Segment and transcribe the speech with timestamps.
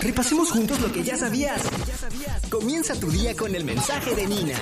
[0.00, 1.62] Repasemos juntos lo que ya sabías.
[2.48, 4.58] Comienza tu día con el mensaje de Nina.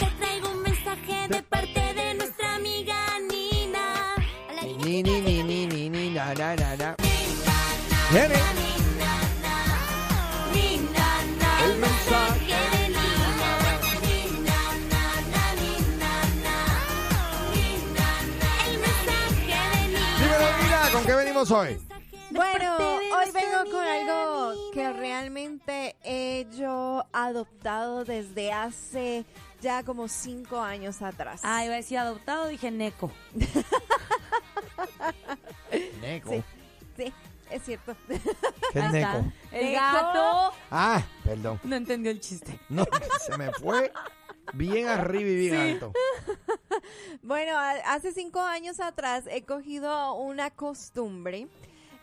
[0.00, 2.96] Te traigo un mensaje de parte de nuestra amiga
[3.30, 4.14] Nina.
[4.84, 8.37] Ni, ni, ni, ni, ni, ni, na, na, na, na.
[21.38, 21.78] Mira, ¿con qué venimos hoy?
[22.30, 29.24] Bueno, hoy vengo con algo que realmente he yo adoptado desde hace
[29.60, 31.40] ya como cinco años atrás.
[31.42, 33.10] Ah, iba a decir adoptado, dije neco.
[36.00, 36.30] Neco.
[36.30, 36.44] Sí,
[36.96, 37.12] sí,
[37.50, 37.96] es cierto.
[38.72, 39.24] ¿Qué es neco?
[39.50, 40.52] El gato.
[40.70, 41.60] Ah, perdón.
[41.64, 42.58] No entendió el chiste.
[42.68, 42.86] No,
[43.20, 43.92] se me fue
[44.52, 45.92] bien arriba y bien alto.
[47.28, 51.46] Bueno, hace cinco años atrás he cogido una costumbre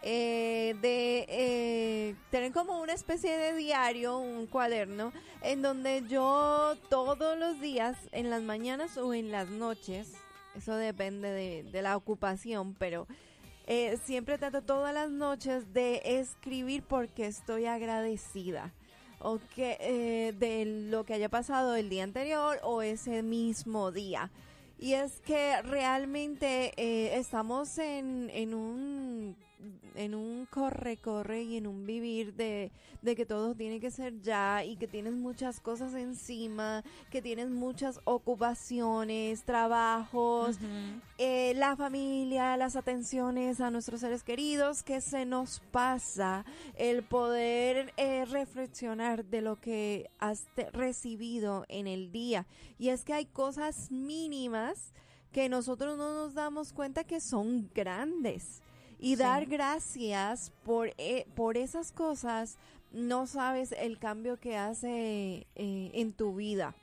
[0.03, 7.39] eh, de eh, tener como una especie de diario, un cuaderno, en donde yo todos
[7.39, 10.13] los días, en las mañanas o en las noches,
[10.55, 13.07] eso depende de, de la ocupación, pero
[13.65, 18.75] eh, siempre trato todas las noches de escribir porque estoy agradecida
[19.17, 24.29] o que eh, de lo que haya pasado el día anterior o ese mismo día.
[24.77, 29.37] Y es que realmente eh, estamos en, en un
[29.95, 34.21] en un corre corre y en un vivir de, de que todo tiene que ser
[34.21, 40.57] ya y que tienes muchas cosas encima, que tienes muchas ocupaciones, trabajos,
[41.17, 46.45] eh, la familia, las atenciones a nuestros seres queridos, que se nos pasa
[46.75, 52.45] el poder eh, reflexionar de lo que has recibido en el día.
[52.77, 54.91] Y es que hay cosas mínimas
[55.31, 58.61] que nosotros no nos damos cuenta que son grandes.
[58.99, 62.57] Y dar gracias por, eh, por esas cosas,
[62.91, 66.73] no sabes el cambio que hace eh, en tu vida.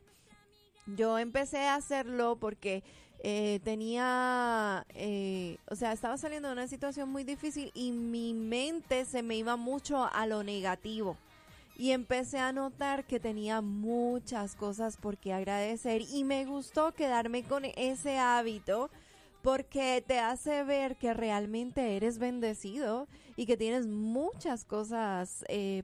[0.87, 2.83] Yo empecé a hacerlo porque
[3.25, 9.05] eh, tenía, eh, o sea, estaba saliendo de una situación muy difícil y mi mente
[9.05, 11.17] se me iba mucho a lo negativo.
[11.79, 17.45] Y empecé a notar que tenía muchas cosas por qué agradecer y me gustó quedarme
[17.45, 18.91] con ese hábito
[19.43, 25.83] porque te hace ver que realmente eres bendecido y que tienes muchas cosas eh,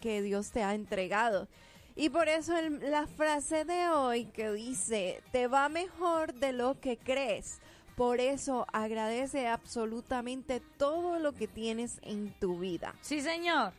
[0.00, 1.48] que Dios te ha entregado.
[1.94, 6.78] Y por eso el- la frase de hoy que dice, te va mejor de lo
[6.80, 7.58] que crees.
[7.96, 12.94] Por eso agradece absolutamente todo lo que tienes en tu vida.
[13.00, 13.72] Sí, señor.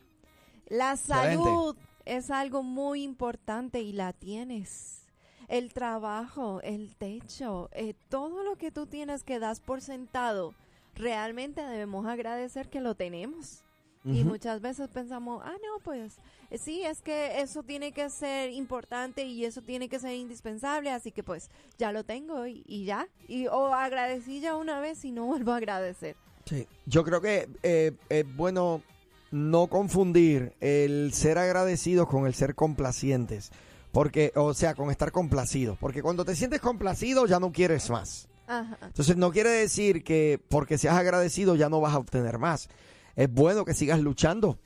[0.66, 1.36] La Excelente.
[1.36, 5.06] salud es algo muy importante y la tienes.
[5.48, 10.54] El trabajo, el techo, eh, todo lo que tú tienes que das por sentado,
[10.94, 13.64] realmente debemos agradecer que lo tenemos.
[14.04, 16.16] Y muchas veces pensamos, ah, no, pues
[16.58, 21.12] sí, es que eso tiene que ser importante y eso tiene que ser indispensable, así
[21.12, 23.06] que pues ya lo tengo y, y ya.
[23.26, 26.16] Y, o agradecí ya una vez y no vuelvo a agradecer.
[26.46, 26.66] Sí.
[26.86, 28.82] Yo creo que eh, es bueno
[29.30, 33.50] no confundir el ser agradecidos con el ser complacientes.
[33.92, 35.78] Porque, o sea, con estar complacidos.
[35.78, 38.28] Porque cuando te sientes complacido ya no quieres más.
[38.46, 38.78] Ajá.
[38.82, 42.68] Entonces no quiere decir que porque seas agradecido ya no vas a obtener más.
[43.16, 44.58] Es bueno que sigas luchando.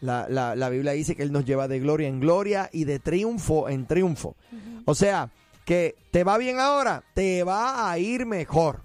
[0.00, 2.98] La, la, la Biblia dice que Él nos lleva de gloria en gloria y de
[2.98, 4.36] triunfo en triunfo.
[4.84, 5.30] O sea,
[5.64, 8.82] que te va bien ahora, te va a ir mejor.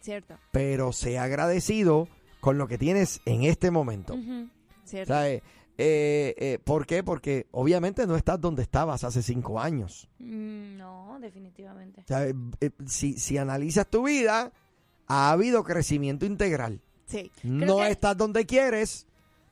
[0.00, 2.08] Cierto, Pero sea agradecido
[2.40, 4.16] con lo que tienes en este momento.
[4.84, 5.12] cierto.
[5.12, 5.42] ¿Sabes?
[5.84, 7.02] Eh, eh, ¿Por qué?
[7.02, 10.08] Porque obviamente no estás donde estabas hace cinco años.
[10.20, 12.02] Mm, No, definitivamente.
[12.02, 14.52] O sea, eh, eh, si, si analizas tu vida,
[15.08, 16.80] ha habido crecimiento integral.
[17.06, 17.30] Sí.
[17.42, 19.06] No que- estás donde quieres,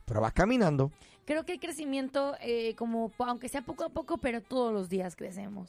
[0.04, 0.90] pero vas caminando.
[1.24, 5.14] Creo que el crecimiento, eh, como aunque sea poco a poco, pero todos los días
[5.16, 5.68] crecemos.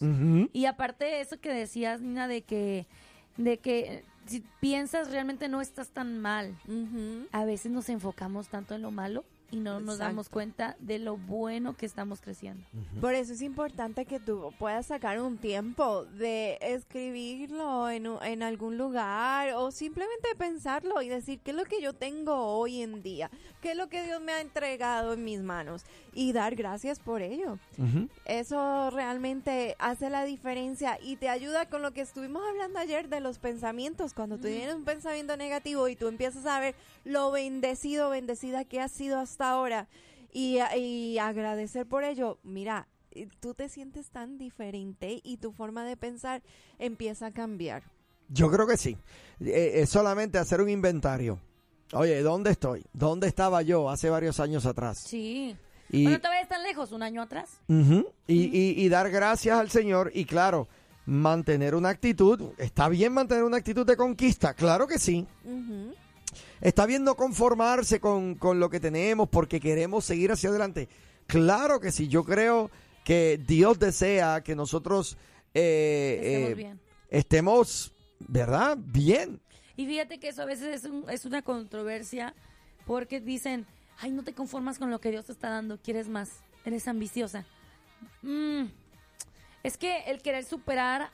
[0.53, 2.87] Y aparte de eso que decías, Nina, de que,
[3.37, 6.55] de que si piensas realmente no estás tan mal.
[7.31, 10.33] A veces nos enfocamos tanto en lo malo y no nos damos Exacto.
[10.33, 12.65] cuenta de lo bueno que estamos creciendo.
[13.01, 18.77] Por eso es importante que tú puedas sacar un tiempo de escribirlo en, en algún
[18.77, 23.30] lugar o simplemente pensarlo y decir qué es lo que yo tengo hoy en día,
[23.62, 25.83] qué es lo que Dios me ha entregado en mis manos
[26.13, 27.59] y dar gracias por ello.
[27.77, 28.07] Ujú.
[28.25, 33.19] Eso realmente hace la diferencia y te ayuda con lo que estuvimos hablando ayer de
[33.19, 34.13] los pensamientos.
[34.13, 38.80] Cuando tú tienes un pensamiento negativo y tú empiezas a ver lo bendecido, bendecida que
[38.80, 39.88] has sido hasta ahora
[40.31, 45.83] y, y agradecer por ello, mira, eh, tú te sientes tan diferente y tu forma
[45.83, 46.41] de pensar
[46.79, 47.83] empieza a cambiar.
[48.29, 48.97] Yo creo que sí.
[49.41, 51.39] Eh, es solamente hacer un inventario.
[51.93, 52.85] Oye, ¿dónde estoy?
[52.93, 54.99] ¿Dónde estaba yo hace varios años atrás?
[54.99, 55.57] Sí.
[55.89, 57.49] Y, Bueno, no te vayas tan lejos, un año atrás.
[57.67, 60.69] Y, y- y dar gracias al Señor y claro,
[61.05, 62.53] mantener una actitud.
[62.57, 64.53] ¿Está bien mantener una actitud de conquista?
[64.53, 65.27] Claro que sí.
[66.61, 70.89] ¿Está bien no conformarse con, con lo que tenemos porque queremos seguir hacia adelante?
[71.27, 72.07] Claro que sí.
[72.07, 72.69] Yo creo
[73.03, 75.17] que Dios desea que nosotros
[75.53, 76.79] eh, Estemos eh, bien.
[77.09, 78.77] estemos, ¿verdad?
[78.79, 79.41] Bien.
[79.75, 82.33] Y fíjate que eso a veces es, un- es una controversia
[82.85, 83.65] porque dicen,
[83.99, 86.29] ay, no te conformas con lo que Dios te está dando, quieres más,
[86.65, 87.45] eres ambiciosa.
[88.21, 88.65] Mm,
[89.63, 91.11] Es que el querer superar,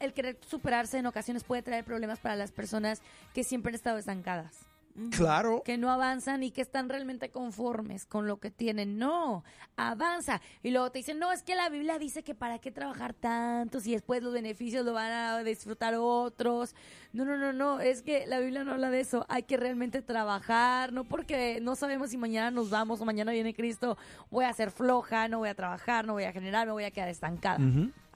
[0.00, 3.00] el querer superarse en ocasiones puede traer problemas para las personas
[3.34, 4.66] que siempre han estado estancadas.
[5.10, 5.62] Claro.
[5.64, 8.98] que no avanzan y que están realmente conformes con lo que tienen.
[8.98, 9.44] No,
[9.76, 10.40] avanza.
[10.62, 13.80] Y luego te dicen, no, es que la Biblia dice que para qué trabajar tanto
[13.80, 16.74] si después los beneficios lo van a disfrutar otros.
[17.12, 19.26] No, no, no, no, es que la Biblia no habla de eso.
[19.28, 23.54] Hay que realmente trabajar, no porque no sabemos si mañana nos vamos o mañana viene
[23.54, 23.98] Cristo,
[24.30, 26.90] voy a ser floja, no voy a trabajar, no voy a generar, me voy a
[26.90, 27.58] quedar estancada.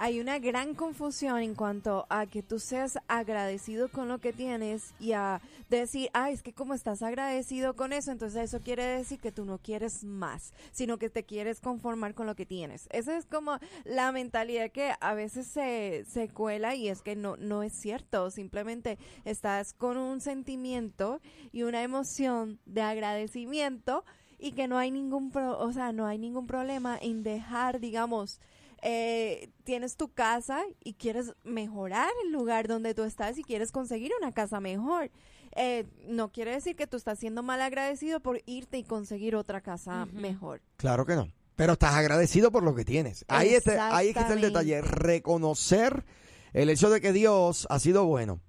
[0.03, 4.95] Hay una gran confusión en cuanto a que tú seas agradecido con lo que tienes
[4.99, 9.21] y a decir, ah, es que como estás agradecido con eso, entonces eso quiere decir
[9.21, 12.89] que tú no quieres más, sino que te quieres conformar con lo que tienes.
[12.93, 17.37] Esa es como la mentalidad que a veces se, se cuela y es que no,
[17.37, 21.21] no es cierto, simplemente estás con un sentimiento
[21.53, 24.03] y una emoción de agradecimiento
[24.39, 28.41] y que no hay ningún pro- o sea, no hay ningún problema en dejar, digamos,
[28.83, 34.13] eh, tienes tu casa y quieres mejorar el lugar donde tú estás y quieres conseguir
[34.21, 35.11] una casa mejor.
[35.57, 39.61] Eh, no quiere decir que tú estás siendo mal agradecido por irte y conseguir otra
[39.61, 40.63] casa mejor.
[40.77, 41.29] Claro que no.
[41.57, 43.25] Pero estás agradecido por lo que tienes.
[43.29, 44.81] Ahí, este, ahí es que está el detalle.
[44.81, 46.05] Reconocer
[46.53, 48.41] el hecho de que Dios ha sido bueno.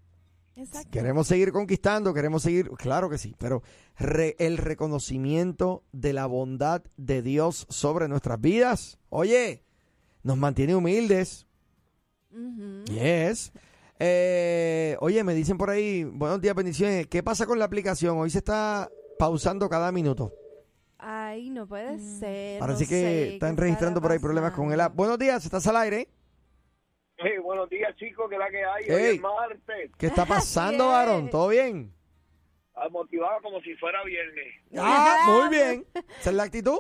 [0.56, 0.92] Exacto.
[0.92, 3.64] Queremos seguir conquistando, queremos seguir, claro que sí, pero
[3.98, 9.64] re- el reconocimiento de la bondad de Dios sobre nuestras vidas, oye,
[10.24, 11.48] nos mantiene humildes.
[12.32, 12.84] Ujú.
[12.86, 13.52] Yes.
[14.00, 17.08] Eh, oye, me dicen por ahí, buenos días, bendiciones.
[17.08, 18.18] ¿Qué pasa con la aplicación?
[18.18, 18.90] Hoy se está
[19.20, 20.34] pausando cada minuto.
[20.98, 22.60] Ay, no puede ser.
[22.60, 24.96] Parece no que sé, están ¿qué registrando por ahí problemas con el app.
[24.96, 26.08] Buenos días, ¿estás al aire?
[27.18, 28.84] Hey, buenos días, chicos, que la que hay.
[28.88, 28.94] Hey.
[28.96, 29.92] Hoy es martes.
[29.98, 31.30] ¿Qué está pasando, varón?
[31.30, 31.94] ¿Todo bien?
[32.74, 34.48] Ah, Motivado como si fuera viernes.
[34.78, 35.86] Ah, muy bien.
[36.20, 36.80] ¿Esa es la actitud?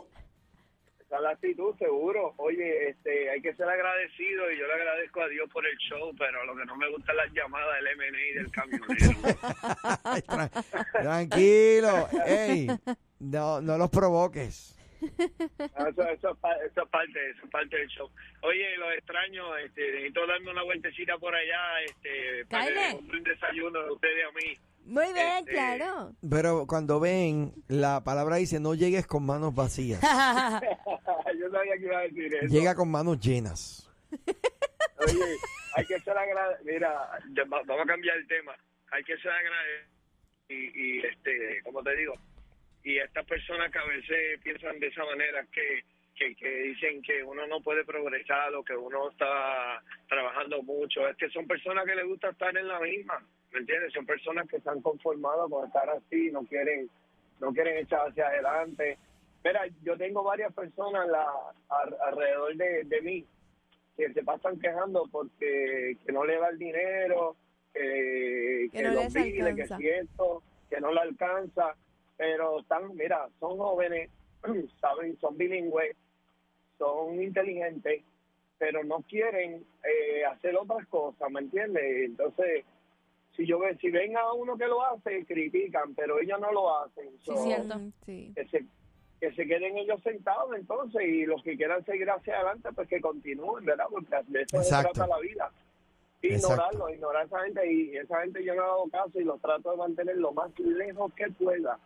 [1.11, 2.33] Esa es la actitud, seguro.
[2.37, 6.15] Oye, este, hay que ser agradecido y yo le agradezco a Dios por el show,
[6.17, 9.19] pero lo que no me gusta es las llamadas del MNI y del camionero.
[10.93, 12.07] Tranquilo.
[12.25, 12.67] Ey,
[13.19, 14.79] no, no los provoques.
[15.75, 18.09] Ah, eso, eso, eso es parte, eso es parte del show.
[18.43, 23.91] Oye, los extraño, este, necesito darme una vueltecita por allá, este, para un desayuno de
[23.91, 24.70] ustedes a mí.
[24.85, 26.13] Muy bien, Este, claro.
[26.29, 30.01] Pero cuando ven, la palabra dice, no llegues con manos vacías.
[31.39, 32.47] yo sabía que iba a decir eso.
[32.47, 33.89] Llega con manos llenas.
[34.11, 35.35] Oye,
[35.75, 36.73] hay que ser agradecido.
[36.73, 38.55] Mira, vamos a cambiar el tema.
[38.91, 39.91] Hay que ser agradecido.
[40.49, 42.13] Y, y, este, como te digo,
[42.83, 45.83] y estas personas que a veces piensan de esa manera, que,
[46.15, 51.15] que, que dicen que uno no puede progresar o que uno está trabajando mucho, es
[51.15, 53.93] que son personas que les gusta estar en la misma, ¿me entiendes?
[53.93, 56.89] Son personas que están conformadas con estar así, no quieren
[57.39, 58.97] no quieren echar hacia adelante.
[59.43, 61.25] Mira, yo tengo varias personas la,
[61.69, 63.25] ar- alrededor de, de mí
[63.97, 67.35] que se pasan quejando porque que no le da el dinero,
[67.73, 69.77] que, Que que, no los biles, que alcanza.
[69.77, 71.75] si esto, que no le alcanza,
[72.15, 74.11] pero están, mira, son jóvenes,
[74.79, 75.95] saben, son bilingües,
[76.77, 78.03] son inteligentes,
[78.59, 81.83] pero no quieren eh, hacer otras cosas, ¿me entiendes?
[82.05, 82.63] Entonces,
[83.35, 86.77] si yo ve, si ven a uno que lo hace, critican, pero ellos no lo
[86.83, 87.09] hacen.
[87.19, 87.79] Sí, So, cierto.
[87.79, 88.31] Mm, Sí.
[88.35, 88.65] que se,
[89.19, 92.99] que se queden ellos sentados entonces y los que quieran seguir hacia adelante pues que
[93.01, 93.85] continúen, ¿verdad?
[93.89, 95.49] Porque de eso se trata la vida.
[96.23, 96.53] Exacto.
[96.53, 99.71] Ignorarlo, ignorar a esa gente y esa gente yo no hago caso y los trato
[99.71, 101.79] de mantener lo más lejos que pueda.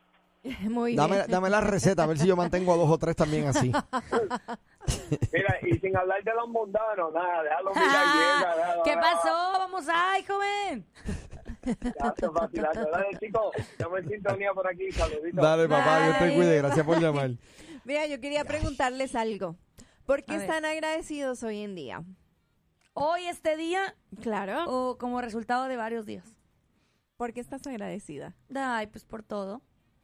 [0.69, 1.27] Muy Dame, bien.
[1.29, 3.71] dame la receta, a ver si yo mantengo a dos o tres también así.
[5.33, 9.29] Mira, y sin hablar de los mundanos, nada, déjalo mirar bien, déjalo- ¿Qué pasó?
[9.57, 10.85] Vamos, ay, joven.
[11.65, 12.85] Se vacilando.
[12.91, 15.43] Dale, chicos, estamos en sintonía por aquí, saluditos.
[15.43, 16.57] Dale, papá, Dios te cuide.
[16.57, 17.31] Gracias por llamar.
[17.85, 19.55] Mira, yo quería preguntarles algo.
[20.05, 20.43] ¿Por qué A ver.
[20.49, 22.03] están agradecidos hoy en día?
[22.93, 24.63] Hoy, este día, Claro.
[24.67, 26.25] o como resultado de varios días.
[27.17, 28.35] ¿Por qué estás agradecida?
[28.55, 29.61] Ay, pues por todo.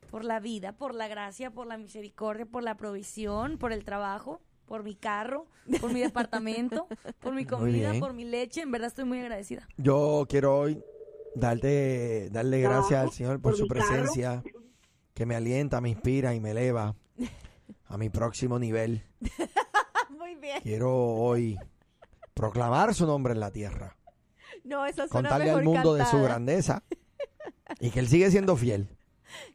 [0.09, 4.41] Por la vida, por la gracia, por la misericordia, por la provisión, por el trabajo,
[4.65, 5.45] por mi carro,
[5.79, 6.87] por mi departamento,
[7.19, 8.01] por mi comida, bien.
[8.01, 8.61] por mi leche.
[8.61, 9.67] En verdad estoy muy agradecida.
[9.77, 10.83] Yo quiero hoy
[11.35, 14.43] darte, darle gracias al Señor por su presencia,
[15.13, 16.95] que me alienta, me inspira y me eleva
[17.85, 19.03] a mi próximo nivel.
[20.09, 20.61] Muy bien.
[20.61, 21.57] Quiero hoy
[22.33, 23.95] proclamar su nombre en la tierra,
[24.63, 26.83] No, eso suena contarle mejor al mundo de su grandeza
[27.79, 28.87] y que Él sigue siendo fiel.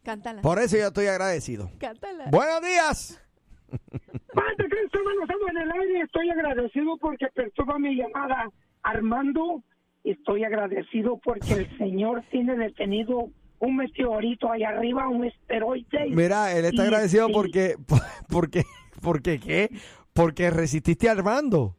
[0.02, 0.42] Cántala.
[0.42, 1.70] Por eso yo estoy agradecido.
[1.78, 2.26] Cántala.
[2.30, 3.22] Buenos días.
[3.70, 6.00] Padre Cristo, estamos en el aire.
[6.02, 8.50] Estoy agradecido porque perturba mi llamada.
[8.82, 9.62] Armando,
[10.10, 16.06] estoy agradecido porque el Señor tiene detenido un meteorito allá arriba, un esteroide.
[16.10, 17.74] Mira, él está Y- agradecido y- porque,
[18.28, 18.64] porque,
[19.02, 19.70] porque, ¿qué?
[20.12, 21.76] Porque resististe a Armando.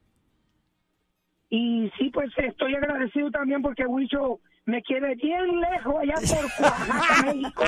[1.49, 7.23] Y sí, pues estoy agradecido también porque Huicho me quiere bien lejos allá por Oaxaca,
[7.33, 7.63] México.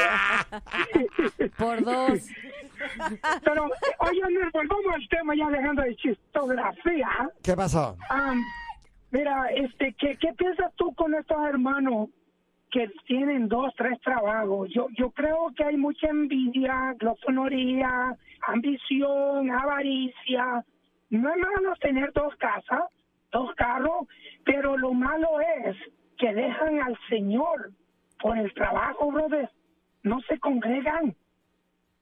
[1.57, 2.27] Por dos.
[3.43, 3.65] Pero,
[3.99, 4.21] oye,
[4.53, 7.07] volvamos al tema ya dejando de chistografía.
[7.41, 7.95] ¿Qué pasó?
[8.09, 8.41] Am,
[9.11, 12.09] mira, este, ¿qué, ¿qué piensas tú con estos hermanos
[12.71, 14.69] que tienen dos, tres trabajos?
[14.73, 18.15] Yo, yo creo que hay mucha envidia, glotonería,
[18.47, 20.63] ambición, avaricia.
[21.09, 22.83] No es malo tener dos casas,
[23.31, 24.07] dos carros,
[24.45, 25.75] pero lo malo es
[26.17, 27.71] que dejan al Señor
[28.19, 29.49] por el trabajo, brother.
[30.03, 31.15] No se congregan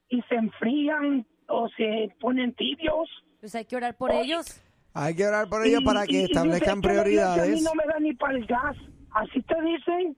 [0.08, 3.08] y se enfrían o se ponen tibios.
[3.40, 4.62] Pues hay que orar por ellos.
[5.00, 6.80] Hay que orar por ellos Y- para y- que y establezcan dice que A mí
[7.02, 7.62] prioridades.
[7.62, 8.76] no me da ni para el gas.
[9.12, 10.16] Así te dicen.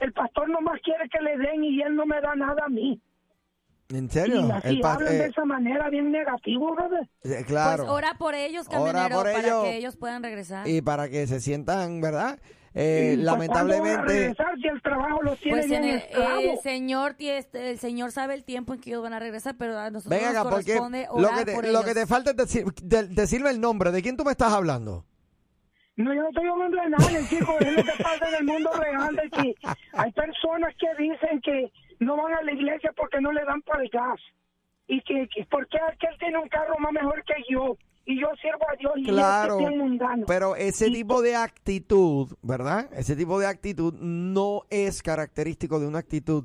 [0.00, 3.00] El pastor nomás quiere que le den y él no me da nada a mí.
[3.90, 4.48] ¿En Y serio?
[4.54, 7.06] así El hablan de eh, esa manera bien negativo, brother.
[7.24, 7.84] eh, claro.
[7.84, 9.64] Pues ora por ellos, camionero, por para ellos.
[9.64, 10.66] que ellos puedan regresar.
[10.66, 12.40] y para que se sientan, ¿verdad?
[12.74, 13.32] Eh, pues, ¿cuándo van a
[13.64, 16.40] lamentablemente, regresar si el trabajo lo tiene Pues en bien el, esclavo?
[16.40, 19.78] el señor este, el señor sabe el tiempo en que ellos van a regresar, pero
[19.78, 21.84] a nosotros ven acá, nos porque corresponde lo orar que, te, por lo ellos.
[21.84, 23.90] que te falta es decir, de- decirme el nombre.
[23.90, 25.04] ¿De quién tú me estás hablando?
[25.96, 27.54] No, yo no estoy hablando de nadie, chicos.
[27.60, 29.54] Es lo que pasa en el mundo real de que
[29.92, 33.82] hay personas que dicen que no van a la iglesia porque no le dan para
[33.82, 34.18] el gas.
[34.88, 37.76] Y que, que porque aquel tiene un carro más mejor que yo.
[38.04, 40.24] Y yo sirvo a Dios y Claro, este es bien mundano.
[40.26, 42.88] pero ese tipo de actitud, ¿verdad?
[42.92, 46.44] Ese tipo de actitud no es característico de una actitud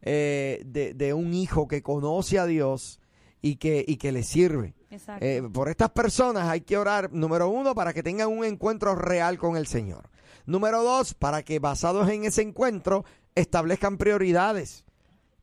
[0.00, 2.98] eh, de, de un hijo que conoce a Dios
[3.42, 4.74] y que, y que le sirve.
[4.90, 5.24] Exacto.
[5.24, 9.36] Eh, por estas personas hay que orar, número uno, para que tengan un encuentro real
[9.36, 10.08] con el Señor.
[10.46, 14.85] Número dos, para que basados en ese encuentro establezcan prioridades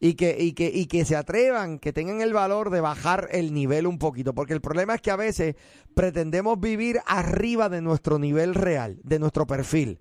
[0.05, 3.53] y que, y que, y que se atrevan, que tengan el valor de bajar el
[3.53, 4.33] nivel un poquito.
[4.33, 5.55] Porque el problema es que a veces
[5.95, 9.99] pretendemos vivir arriba de nuestro nivel real, de nuestro perfil.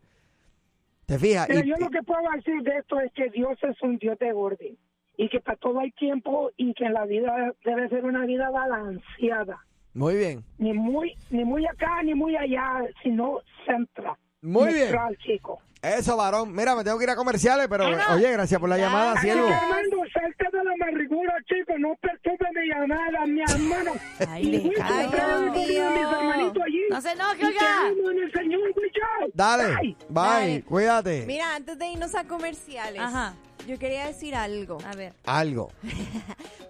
[1.07, 1.47] ¿Te fijas?
[1.47, 4.19] Pero Y- yo lo que puedo decir de esto es que Dios es un Dios
[4.19, 4.77] de orden
[5.17, 9.65] y que para todo hay tiempo y que la vida debe ser una vida balanceada.
[9.95, 10.43] muy bien.
[10.59, 14.19] Ni muy ni muy acá ni muy allá, sino centra.
[14.41, 14.87] Muy bien.
[14.91, 15.61] Neutral, chico.
[15.83, 16.55] Eso, varón.
[16.55, 19.49] Mira, me tengo que ir a comerciales, pero oye, gracias por la llamada, siervo.
[19.49, 21.73] Salte de la amargura, chico.
[21.79, 23.93] No perturbe mi llamada, mi hermano.
[24.29, 25.09] Ay, le Wicho, cae.
[25.09, 26.81] trae a todos mis hermanitos allí.
[26.91, 27.81] No se enoje, oiga.
[27.89, 29.33] amo en el Señor, Wicho.
[29.35, 29.97] Dale, Bye.
[30.09, 30.63] bye, Dale.
[30.65, 31.25] cuídate.
[31.27, 33.35] Mira, antes de irnos a comerciales, Ajá.
[33.67, 34.79] yo quería decir algo.
[34.87, 35.15] A ver.
[35.25, 35.71] Algo.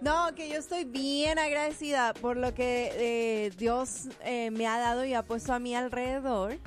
[0.01, 5.05] No, que yo estoy bien agradecida por lo que eh, Dios eh, me ha dado
[5.05, 6.57] y ha puesto a mi alrededor.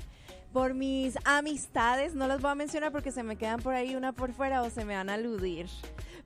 [0.57, 4.13] Por mis amistades, no las voy a mencionar porque se me quedan por ahí una
[4.13, 5.67] por fuera o se me van a aludir.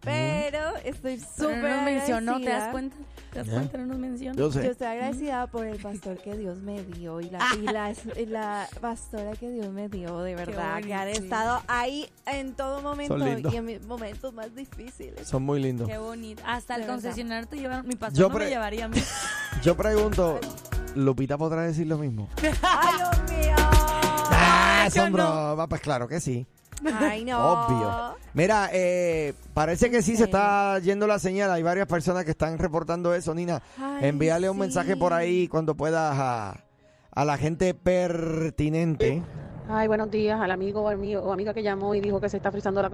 [0.02, 2.96] Pero estoy Pero súper no nos mencionó, ¿te das cuenta?
[3.32, 3.78] ¿Te das cuenta?
[3.78, 4.38] No nos mencionó.
[4.38, 8.26] Yo estoy agradecida por el pastor que Dios me dio y la, y la, y
[8.26, 13.18] la pastora que Dios me dio, de verdad, que han estado ahí en todo momento
[13.52, 15.26] y en mis momentos más difíciles.
[15.26, 15.88] Son muy lindos.
[15.88, 16.40] Qué bonito.
[16.46, 17.84] Hasta el concesionario te llevaron.
[17.84, 19.02] Mi pastor Yo no me llevaría a mí.
[19.64, 20.38] Yo pregunto,
[20.94, 22.28] ¿Lupita podrá decir lo mismo?
[22.62, 23.39] ¡Ay, Dios mío!
[24.98, 25.16] Ah, son no.
[25.16, 25.66] bromas.
[25.68, 26.46] Pues claro que sí.
[26.98, 27.38] Ay, no.
[27.66, 28.16] Obvio.
[28.32, 31.50] Mira, eh, parece que sí se está yendo la señal.
[31.50, 33.62] Hay varias personas que están reportando eso, Nina.
[33.78, 36.64] Ay, Envíale un mensaje por ahí cuando puedas a,
[37.10, 39.22] a la gente pertinente.
[39.68, 42.38] Ay, buenos días al amigo o, amigo, o amiga que llamó y dijo que se
[42.38, 42.90] está frizando la,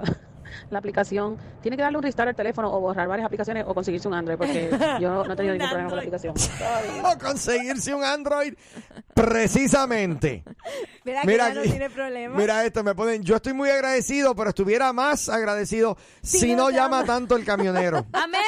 [0.71, 1.37] la aplicación.
[1.63, 4.37] Tiene que darle un restart al teléfono o borrar varias aplicaciones o conseguirse un Android
[4.37, 6.35] porque yo no he tenido ningún problema con la aplicación.
[7.05, 8.55] O conseguirse un Android
[9.15, 10.45] precisamente.
[11.05, 11.71] Mira, que Mira ya no aquí.
[11.71, 12.37] tiene problema.
[12.37, 16.71] Mira esto, me ponen, yo estoy muy agradecido, pero estuviera más agradecido si, no no
[16.71, 18.07] llama tanto el camionero.
[18.13, 18.41] ¡Amén!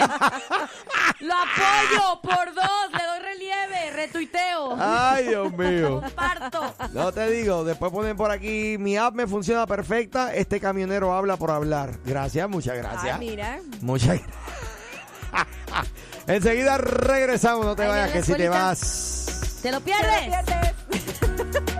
[1.20, 2.92] Lo apoyo por dos.
[2.92, 3.19] Le doy.
[4.00, 4.76] Retuiteo.
[4.78, 6.00] Ay, Dios mío.
[6.04, 6.74] Comparto.
[6.92, 11.36] No te digo, después ponen por aquí, mi app me funciona perfecta, este camionero habla
[11.36, 11.98] por hablar.
[12.04, 13.14] Gracias, muchas gracias.
[13.14, 13.60] Ay, mira.
[13.80, 14.36] Muchas gracias.
[16.26, 19.58] Enseguida regresamos, no te Ahí vayas, que si te vas.
[19.62, 21.74] ¿Te lo Te lo pierdes?